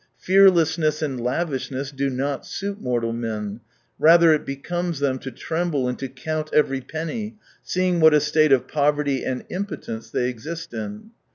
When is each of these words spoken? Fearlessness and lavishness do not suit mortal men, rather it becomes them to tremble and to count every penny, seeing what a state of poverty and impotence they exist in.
Fearlessness 0.17 1.03
and 1.03 1.21
lavishness 1.21 1.91
do 1.91 2.09
not 2.09 2.43
suit 2.43 2.81
mortal 2.81 3.13
men, 3.13 3.59
rather 3.99 4.33
it 4.33 4.47
becomes 4.47 4.99
them 4.99 5.19
to 5.19 5.29
tremble 5.29 5.87
and 5.87 5.99
to 5.99 6.07
count 6.09 6.49
every 6.53 6.81
penny, 6.81 7.35
seeing 7.61 7.99
what 7.99 8.15
a 8.15 8.19
state 8.19 8.51
of 8.51 8.67
poverty 8.67 9.23
and 9.23 9.45
impotence 9.51 10.09
they 10.09 10.27
exist 10.27 10.73
in. 10.73 11.11